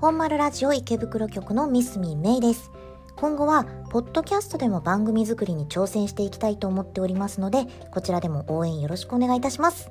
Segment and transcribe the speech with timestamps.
[0.00, 2.70] 本丸ラジオ池袋局のミスミンメイです。
[3.16, 9.90] 今後は、ポッドキャストでも番組作りに挑戦していきたいと思っておりますので、こちらでも応援よろしくお願いいたします。